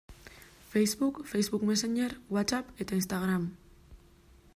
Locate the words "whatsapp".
2.33-2.73